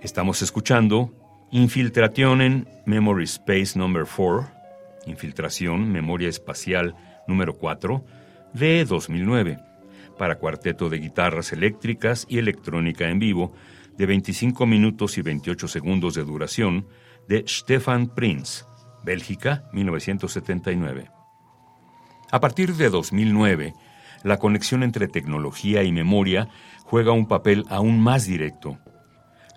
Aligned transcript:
Estamos 0.00 0.42
escuchando 0.42 1.12
Infiltrationen 1.50 2.68
Memory 2.86 3.24
Space 3.24 3.76
Number 3.76 4.04
4, 4.06 4.48
Infiltración 5.06 5.90
Memoria 5.90 6.28
Espacial 6.28 6.94
número 7.26 7.58
4, 7.58 8.04
de 8.54 8.84
2009, 8.84 9.58
para 10.16 10.38
cuarteto 10.38 10.88
de 10.88 10.98
guitarras 10.98 11.52
eléctricas 11.52 12.26
y 12.28 12.38
electrónica 12.38 13.08
en 13.08 13.18
vivo, 13.18 13.52
de 13.96 14.06
25 14.06 14.66
minutos 14.66 15.18
y 15.18 15.22
28 15.22 15.66
segundos 15.66 16.14
de 16.14 16.22
duración, 16.22 16.86
de 17.26 17.42
Stefan 17.48 18.14
Prinz, 18.14 18.66
Bélgica, 19.02 19.68
1979. 19.72 21.10
A 22.30 22.38
partir 22.38 22.74
de 22.76 22.88
2009, 22.88 23.74
la 24.22 24.36
conexión 24.36 24.84
entre 24.84 25.08
tecnología 25.08 25.82
y 25.82 25.90
memoria 25.90 26.48
juega 26.84 27.10
un 27.10 27.26
papel 27.26 27.64
aún 27.68 28.00
más 28.00 28.26
directo 28.26 28.78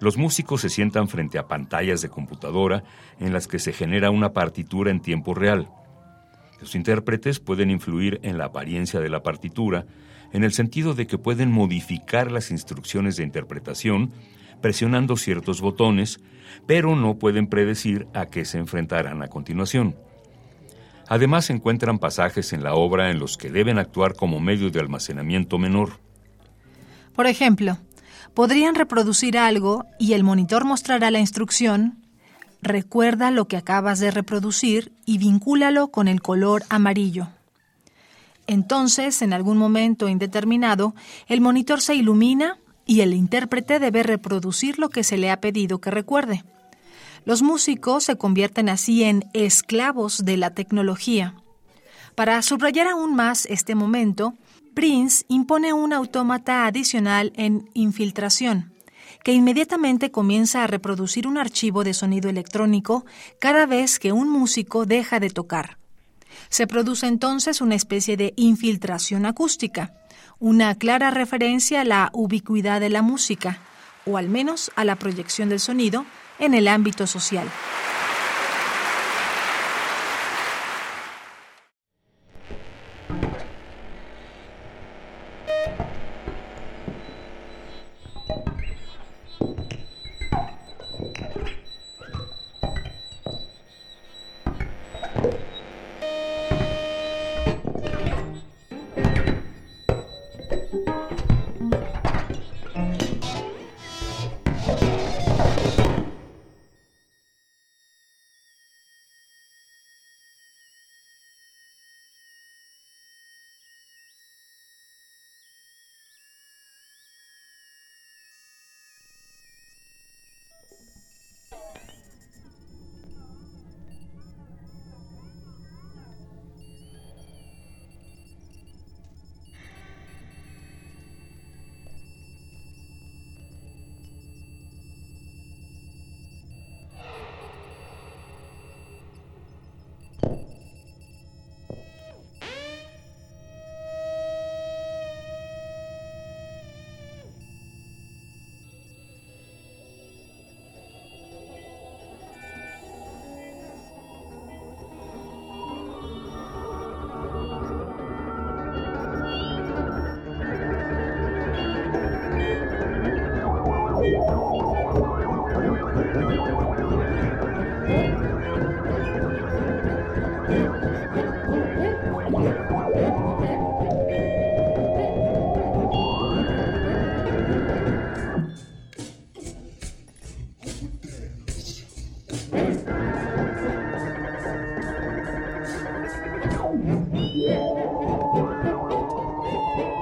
los 0.02 0.18
músicos 0.18 0.62
se 0.62 0.70
sientan 0.70 1.08
frente 1.08 1.38
a 1.38 1.48
pantallas 1.48 2.02
de 2.02 2.10
computadora 2.10 2.84
en 3.20 3.32
las 3.32 3.48
que 3.48 3.60
se 3.60 3.72
genera 3.72 4.10
una 4.10 4.34
partitura 4.34 4.90
en 4.92 5.00
tiempo 5.00 5.36
real. 5.36 5.70
Los 6.60 6.76
intérpretes 6.76 7.40
pueden 7.40 7.70
influir 7.70 8.20
en 8.24 8.38
la 8.38 8.46
apariencia 8.46 9.00
de 9.00 9.10
la 9.10 9.22
partitura, 9.22 9.86
en 10.34 10.44
el 10.44 10.54
sentido 10.54 10.96
de 10.96 11.06
que 11.06 11.20
pueden 11.20 11.52
modificar 11.52 12.32
las 12.32 12.50
instrucciones 12.50 13.16
de 13.16 13.24
interpretación 13.24 14.12
presionando 14.60 15.18
ciertos 15.18 15.62
botones, 15.62 16.20
pero 16.66 16.96
no 16.96 17.20
pueden 17.20 17.48
predecir 17.48 18.08
a 18.14 18.28
qué 18.28 18.44
se 18.46 18.58
enfrentarán 18.58 19.22
a 19.22 19.28
continuación. 19.28 19.96
Además, 21.08 21.50
encuentran 21.50 22.00
pasajes 22.00 22.54
en 22.54 22.64
la 22.64 22.74
obra 22.74 23.12
en 23.12 23.20
los 23.20 23.38
que 23.38 23.50
deben 23.50 23.78
actuar 23.78 24.16
como 24.16 24.40
medio 24.40 24.70
de 24.70 24.80
almacenamiento 24.80 25.58
menor. 25.58 26.00
Por 27.14 27.28
ejemplo, 27.28 27.78
podrían 28.34 28.76
reproducir 28.76 29.38
algo 29.38 29.86
y 30.00 30.14
el 30.14 30.24
monitor 30.24 30.66
mostrará 30.66 31.12
la 31.12 31.20
instrucción, 31.20 31.98
recuerda 32.62 33.32
lo 33.32 33.48
que 33.48 33.58
acabas 33.58 34.00
de 34.00 34.12
reproducir 34.12 34.92
y 35.06 35.18
vincúlalo 35.18 35.90
con 35.90 36.08
el 36.08 36.22
color 36.22 36.64
amarillo. 36.70 37.28
Entonces, 38.48 39.22
en 39.22 39.34
algún 39.34 39.58
momento 39.58 40.10
indeterminado, 40.10 40.96
el 41.28 41.42
monitor 41.42 41.82
se 41.82 41.96
ilumina 41.96 42.58
y 42.86 43.02
el 43.02 43.14
intérprete 43.14 43.80
debe 43.80 44.04
reproducir 44.04 44.80
lo 44.80 44.90
que 44.90 45.04
se 45.04 45.18
le 45.18 45.32
ha 45.32 45.40
pedido 45.40 45.80
que 45.80 45.92
recuerde. 45.92 46.44
Los 47.24 47.42
músicos 47.44 48.04
se 48.04 48.18
convierten 48.18 48.68
así 48.68 49.04
en 49.04 49.26
esclavos 49.34 50.26
de 50.26 50.38
la 50.38 50.50
tecnología. 50.52 51.36
Para 52.16 52.42
subrayar 52.42 52.88
aún 52.88 53.16
más 53.16 53.46
este 53.46 53.76
momento, 53.76 54.34
Prince 54.74 55.26
impone 55.28 55.74
un 55.74 55.92
autómata 55.92 56.66
adicional 56.66 57.34
en 57.36 57.70
infiltración, 57.74 58.72
que 59.24 59.34
inmediatamente 59.34 60.12
comienza 60.12 60.64
a 60.64 60.68
reproducir 60.68 61.28
un 61.28 61.38
archivo 61.38 61.84
de 61.84 61.94
sonido 61.94 62.30
electrónico 62.30 63.06
cada 63.40 63.66
vez 63.66 64.00
que 64.00 64.14
un 64.14 64.30
músico 64.30 64.86
deja 64.86 65.20
de 65.20 65.30
tocar. 65.30 65.78
Se 66.48 66.68
produce 66.68 67.08
entonces 67.08 67.60
una 67.60 67.76
especie 67.76 68.16
de 68.16 68.34
infiltración 68.38 69.26
acústica, 69.26 69.94
una 70.40 70.76
clara 70.76 71.12
referencia 71.12 71.82
a 71.82 71.86
la 71.86 72.10
ubicuidad 72.14 72.80
de 72.80 72.90
la 72.90 73.02
música, 73.02 73.60
o 74.06 74.18
al 74.18 74.30
menos 74.30 74.72
a 74.76 74.86
la 74.86 74.96
proyección 74.96 75.50
del 75.50 75.60
sonido 75.60 76.06
en 76.40 76.54
el 76.54 76.70
ámbito 76.70 77.08
social. 77.08 77.48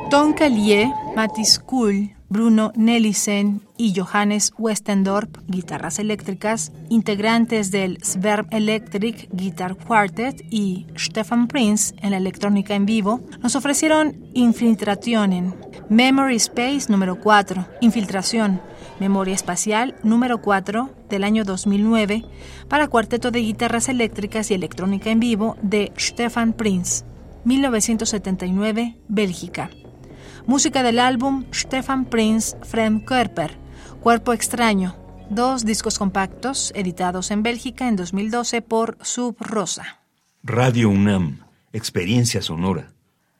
Don 0.10 0.34
Calier, 0.34 0.88
Matiscule, 1.16 2.10
Bruno 2.30 2.72
Nelissen 2.76 3.62
y 3.76 4.00
Johannes 4.00 4.54
Westendorp, 4.58 5.38
guitarras 5.48 5.98
eléctricas, 5.98 6.72
integrantes 6.88 7.72
del 7.72 7.98
Sverm 8.04 8.48
Electric 8.52 9.30
Guitar 9.32 9.76
Quartet 9.76 10.46
y 10.52 10.86
Stefan 10.96 11.48
Prince 11.48 11.96
en 12.02 12.12
la 12.12 12.18
electrónica 12.18 12.76
en 12.76 12.86
vivo, 12.86 13.22
nos 13.42 13.56
ofrecieron 13.56 14.16
Infiltrationen, 14.36 15.56
Memory 15.90 16.36
Space 16.36 16.86
número 16.88 17.20
4, 17.20 17.66
Infiltración, 17.82 18.62
Memoria 19.00 19.34
Espacial 19.34 19.96
número 20.04 20.40
4 20.40 20.90
del 21.10 21.24
año 21.24 21.44
2009 21.46 22.26
para 22.68 22.90
cuarteto 22.90 23.32
de 23.32 23.40
guitarras 23.40 23.90
eléctricas 23.90 24.52
y 24.52 24.54
electrónica 24.54 25.10
en 25.10 25.20
vivo 25.20 25.58
de 25.64 25.92
Stefan 25.98 26.54
Prince, 26.54 27.06
1979, 27.44 28.98
Bélgica. 29.08 29.72
Música 30.46 30.84
del 30.84 31.00
álbum 31.00 31.46
Stefan 31.54 32.06
Prince 32.06 32.58
Fremkörper, 32.64 33.58
Cuerpo 34.02 34.34
Extraño, 34.34 34.96
dos 35.30 35.66
discos 35.66 36.00
compactos 36.00 36.72
editados 36.76 37.32
en 37.32 37.44
Bélgica 37.44 37.88
en 37.88 37.96
2012 37.96 38.62
por 38.62 38.98
Sub 39.02 39.36
Rosa. 39.40 40.00
Radio 40.44 40.90
UNAM, 40.90 41.40
Experiencia 41.74 42.42
Sonora. 42.42 42.94